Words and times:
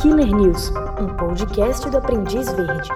Killer 0.00 0.34
News, 0.34 0.70
um 0.98 1.14
podcast 1.14 1.90
do 1.90 1.98
Aprendiz 1.98 2.50
Verde. 2.52 2.88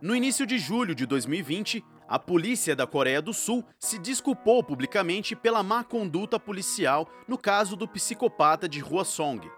No 0.00 0.14
início 0.14 0.46
de 0.46 0.60
julho 0.60 0.94
de 0.94 1.04
2020, 1.06 1.84
a 2.06 2.20
polícia 2.20 2.76
da 2.76 2.86
Coreia 2.86 3.20
do 3.20 3.32
Sul 3.32 3.64
se 3.80 3.98
desculpou 3.98 4.62
publicamente 4.62 5.34
pela 5.34 5.64
má 5.64 5.82
conduta 5.82 6.38
policial 6.38 7.08
no 7.26 7.36
caso 7.36 7.74
do 7.74 7.88
psicopata 7.88 8.68
de 8.68 8.80
Hua 8.80 9.04
Song, 9.04 9.50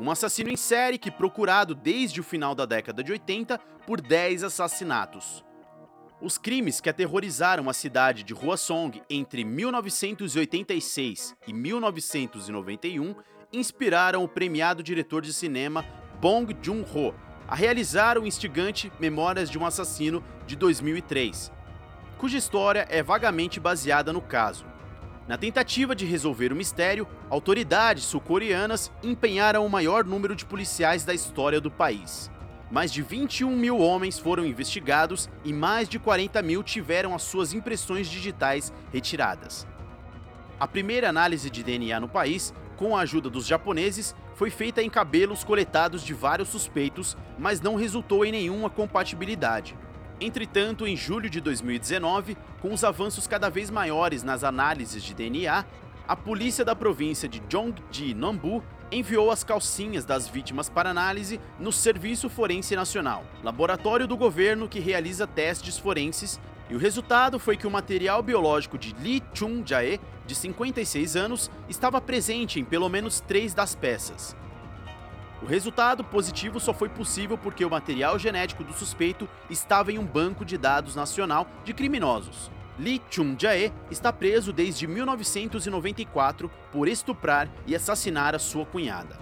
um 0.00 0.10
assassino 0.10 0.50
em 0.50 0.56
série 0.56 0.98
que 0.98 1.12
procurado 1.12 1.76
desde 1.76 2.20
o 2.20 2.24
final 2.24 2.56
da 2.56 2.66
década 2.66 3.04
de 3.04 3.12
80 3.12 3.56
por 3.86 4.00
10 4.00 4.42
assassinatos. 4.42 5.44
Os 6.20 6.36
crimes 6.36 6.80
que 6.80 6.90
aterrorizaram 6.90 7.70
a 7.70 7.72
cidade 7.72 8.24
de 8.24 8.34
Hwasong 8.34 9.00
entre 9.08 9.44
1986 9.44 11.36
e 11.46 11.52
1991 11.52 13.14
inspiraram 13.52 14.24
o 14.24 14.28
premiado 14.28 14.82
diretor 14.82 15.22
de 15.22 15.32
cinema 15.32 15.84
Bong 16.20 16.56
Joon-ho 16.60 17.14
a 17.46 17.54
realizar 17.54 18.18
o 18.18 18.26
instigante 18.26 18.92
Memórias 18.98 19.48
de 19.48 19.56
um 19.56 19.64
Assassino 19.64 20.22
de 20.44 20.56
2003, 20.56 21.52
cuja 22.18 22.36
história 22.36 22.84
é 22.90 23.00
vagamente 23.00 23.60
baseada 23.60 24.12
no 24.12 24.20
caso. 24.20 24.66
Na 25.28 25.38
tentativa 25.38 25.94
de 25.94 26.04
resolver 26.04 26.52
o 26.52 26.56
mistério, 26.56 27.06
autoridades 27.30 28.02
sul-coreanas 28.02 28.90
empenharam 29.04 29.64
o 29.64 29.70
maior 29.70 30.04
número 30.04 30.34
de 30.34 30.44
policiais 30.44 31.04
da 31.04 31.14
história 31.14 31.60
do 31.60 31.70
país. 31.70 32.28
Mais 32.70 32.92
de 32.92 33.00
21 33.00 33.56
mil 33.56 33.78
homens 33.78 34.18
foram 34.18 34.44
investigados 34.44 35.28
e 35.44 35.52
mais 35.52 35.88
de 35.88 35.98
40 35.98 36.42
mil 36.42 36.62
tiveram 36.62 37.14
as 37.14 37.22
suas 37.22 37.54
impressões 37.54 38.08
digitais 38.08 38.72
retiradas. 38.92 39.66
A 40.60 40.66
primeira 40.66 41.08
análise 41.08 41.48
de 41.48 41.62
DNA 41.62 41.98
no 41.98 42.08
país, 42.08 42.52
com 42.76 42.96
a 42.96 43.00
ajuda 43.00 43.30
dos 43.30 43.46
japoneses, 43.46 44.14
foi 44.34 44.50
feita 44.50 44.82
em 44.82 44.90
cabelos 44.90 45.42
coletados 45.42 46.02
de 46.04 46.12
vários 46.12 46.48
suspeitos, 46.48 47.16
mas 47.38 47.60
não 47.60 47.74
resultou 47.74 48.24
em 48.24 48.32
nenhuma 48.32 48.68
compatibilidade. 48.68 49.76
Entretanto, 50.20 50.86
em 50.86 50.96
julho 50.96 51.30
de 51.30 51.40
2019, 51.40 52.36
com 52.60 52.72
os 52.72 52.84
avanços 52.84 53.26
cada 53.26 53.48
vez 53.48 53.70
maiores 53.70 54.22
nas 54.22 54.44
análises 54.44 55.02
de 55.02 55.14
DNA, 55.14 55.64
a 56.06 56.16
polícia 56.16 56.64
da 56.64 56.74
província 56.74 57.28
de 57.28 57.40
Gyeonggi 57.48 58.14
Nambu 58.14 58.62
enviou 58.90 59.30
as 59.30 59.44
calcinhas 59.44 60.04
das 60.04 60.28
vítimas 60.28 60.68
para 60.68 60.90
análise 60.90 61.40
no 61.58 61.70
Serviço 61.72 62.28
Forense 62.28 62.74
Nacional, 62.74 63.24
laboratório 63.42 64.06
do 64.06 64.16
governo 64.16 64.68
que 64.68 64.80
realiza 64.80 65.26
testes 65.26 65.78
forenses, 65.78 66.40
e 66.70 66.74
o 66.74 66.78
resultado 66.78 67.38
foi 67.38 67.56
que 67.56 67.66
o 67.66 67.70
material 67.70 68.22
biológico 68.22 68.76
de 68.76 68.94
Lee 69.00 69.22
Chung-jae, 69.32 70.00
de 70.26 70.34
56 70.34 71.16
anos, 71.16 71.50
estava 71.68 72.00
presente 72.00 72.60
em 72.60 72.64
pelo 72.64 72.88
menos 72.88 73.20
três 73.20 73.54
das 73.54 73.74
peças. 73.74 74.36
O 75.40 75.46
resultado 75.46 76.02
positivo 76.02 76.58
só 76.58 76.74
foi 76.74 76.88
possível 76.88 77.38
porque 77.38 77.64
o 77.64 77.70
material 77.70 78.18
genético 78.18 78.64
do 78.64 78.72
suspeito 78.72 79.28
estava 79.48 79.92
em 79.92 79.98
um 79.98 80.04
banco 80.04 80.44
de 80.44 80.58
dados 80.58 80.96
nacional 80.96 81.46
de 81.64 81.72
criminosos. 81.72 82.50
Lee 82.78 83.02
Chung-jae 83.10 83.72
está 83.90 84.12
preso 84.12 84.52
desde 84.52 84.86
1994 84.86 86.48
por 86.70 86.86
estuprar 86.86 87.50
e 87.66 87.74
assassinar 87.74 88.36
a 88.36 88.38
sua 88.38 88.64
cunhada. 88.64 89.18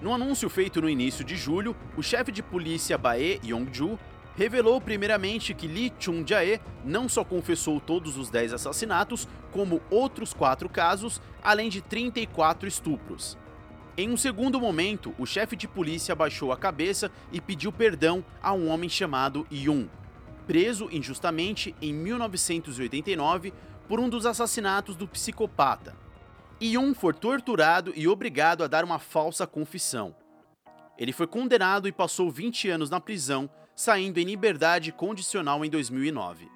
No 0.00 0.14
anúncio 0.14 0.48
feito 0.48 0.80
no 0.80 0.88
início 0.88 1.24
de 1.24 1.36
julho, 1.36 1.74
o 1.96 2.02
chefe 2.02 2.30
de 2.30 2.44
polícia 2.44 2.96
Bae 2.96 3.40
Yong-ju 3.44 3.98
revelou 4.36 4.80
primeiramente 4.80 5.52
que 5.52 5.66
Lee 5.66 5.92
Chung-jae 5.98 6.60
não 6.84 7.08
só 7.08 7.24
confessou 7.24 7.80
todos 7.80 8.16
os 8.16 8.30
10 8.30 8.52
assassinatos, 8.52 9.26
como 9.50 9.82
outros 9.90 10.32
quatro 10.32 10.68
casos, 10.68 11.20
além 11.42 11.68
de 11.68 11.80
34 11.80 12.68
estupros. 12.68 13.36
Em 13.96 14.10
um 14.10 14.16
segundo 14.16 14.60
momento, 14.60 15.12
o 15.18 15.26
chefe 15.26 15.56
de 15.56 15.66
polícia 15.66 16.12
abaixou 16.12 16.52
a 16.52 16.56
cabeça 16.56 17.10
e 17.32 17.40
pediu 17.40 17.72
perdão 17.72 18.24
a 18.40 18.52
um 18.52 18.68
homem 18.68 18.90
chamado 18.90 19.46
Yun, 19.50 19.88
preso 20.46 20.88
injustamente 20.90 21.74
em 21.82 21.92
1989 21.92 23.52
por 23.88 24.00
um 24.00 24.08
dos 24.08 24.26
assassinatos 24.26 24.96
do 24.96 25.06
psicopata. 25.06 25.96
Yun 26.62 26.94
foi 26.94 27.12
torturado 27.12 27.92
e 27.94 28.08
obrigado 28.08 28.64
a 28.64 28.66
dar 28.66 28.84
uma 28.84 28.98
falsa 28.98 29.46
confissão. 29.46 30.14
Ele 30.96 31.12
foi 31.12 31.26
condenado 31.26 31.86
e 31.86 31.92
passou 31.92 32.30
20 32.30 32.70
anos 32.70 32.88
na 32.88 33.00
prisão, 33.00 33.50
saindo 33.74 34.18
em 34.18 34.24
liberdade 34.24 34.90
condicional 34.90 35.64
em 35.64 35.68
2009. 35.68 36.48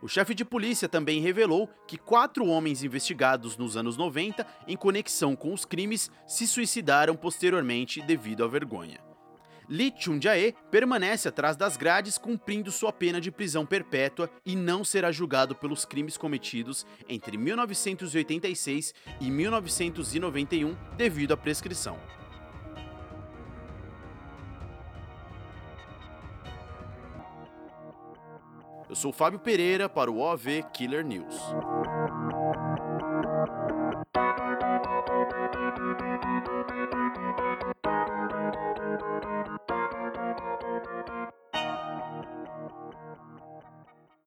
O 0.00 0.08
chefe 0.08 0.34
de 0.34 0.44
polícia 0.44 0.88
também 0.88 1.20
revelou 1.20 1.68
que 1.86 1.98
quatro 1.98 2.46
homens 2.46 2.82
investigados 2.82 3.56
nos 3.56 3.76
anos 3.76 3.96
90 3.96 4.44
em 4.66 4.76
conexão 4.76 5.36
com 5.36 5.52
os 5.52 5.64
crimes 5.64 6.10
se 6.26 6.46
suicidaram 6.46 7.14
posteriormente 7.14 8.02
devido 8.02 8.42
à 8.42 8.48
vergonha. 8.48 9.11
Lee 9.72 9.90
Chung-jae 9.90 10.54
permanece 10.70 11.28
atrás 11.28 11.56
das 11.56 11.78
grades 11.78 12.18
cumprindo 12.18 12.70
sua 12.70 12.92
pena 12.92 13.18
de 13.18 13.30
prisão 13.30 13.64
perpétua 13.64 14.28
e 14.44 14.54
não 14.54 14.84
será 14.84 15.10
julgado 15.10 15.54
pelos 15.54 15.86
crimes 15.86 16.18
cometidos 16.18 16.84
entre 17.08 17.38
1986 17.38 18.92
e 19.18 19.30
1991 19.30 20.76
devido 20.94 21.32
à 21.32 21.38
prescrição. 21.38 21.98
Eu 28.90 28.94
sou 28.94 29.10
Fábio 29.10 29.38
Pereira 29.38 29.88
para 29.88 30.10
o 30.10 30.18
OV 30.18 30.64
Killer 30.74 31.02
News. 31.02 31.34